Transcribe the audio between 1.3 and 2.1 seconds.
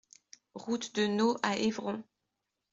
à Évron